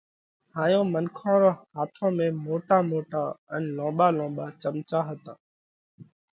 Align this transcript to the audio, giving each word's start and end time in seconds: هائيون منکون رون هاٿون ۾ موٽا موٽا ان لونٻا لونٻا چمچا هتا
هائيون 0.55 0.87
منکون 0.95 1.33
رون 1.41 1.55
هاٿون 1.77 2.09
۾ 2.23 2.25
موٽا 2.45 2.77
موٽا 2.91 3.23
ان 3.53 3.63
لونٻا 3.77 4.07
لونٻا 4.17 4.45
چمچا 4.61 4.99
هتا 5.09 5.33